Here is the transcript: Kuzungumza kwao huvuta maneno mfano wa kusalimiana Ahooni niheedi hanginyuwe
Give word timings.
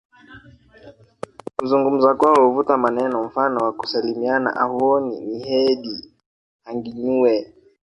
Kuzungumza 1.55 2.11
kwao 2.15 2.45
huvuta 2.45 2.77
maneno 2.77 3.23
mfano 3.23 3.59
wa 3.65 3.73
kusalimiana 3.73 4.55
Ahooni 4.55 5.19
niheedi 5.25 5.95
hanginyuwe 6.65 7.33